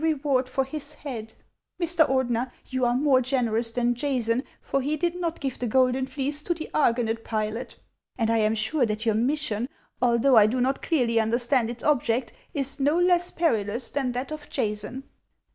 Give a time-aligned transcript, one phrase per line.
[0.03, 1.31] reward for his head
[1.79, 2.09] (Mr.
[2.09, 6.41] Ordener, you are more generous than Jason, for he did not give the golden fleece
[6.41, 7.77] to the Argonaut pilot;
[8.17, 9.69] and 1 am sure that your mission,
[10.01, 14.49] although I do not clearly understand its object, is no less perilous than that of
[14.49, 15.03] Jason."